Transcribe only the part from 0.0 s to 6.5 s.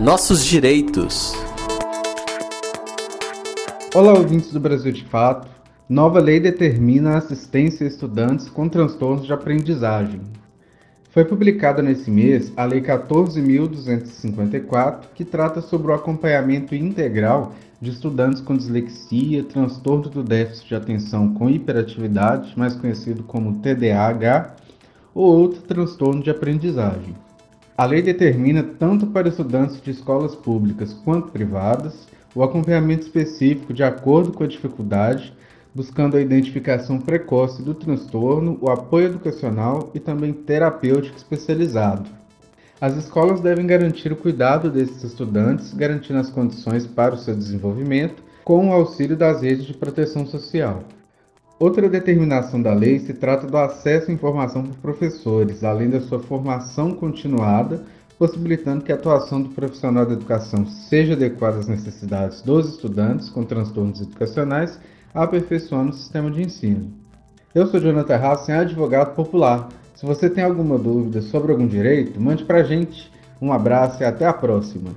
Nossos direitos. Olá, ouvintes do Brasil de Fato. Nova lei